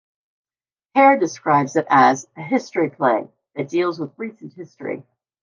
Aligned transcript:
Hare 0.95 1.19
describes 1.19 1.75
it 1.75 1.85
as 1.87 2.27
"a 2.35 2.41
history 2.41 2.89
play" 2.89 3.29
that 3.53 3.69
deals 3.69 3.99
with 3.99 4.11
recent 4.17 4.53
history. 4.53 5.03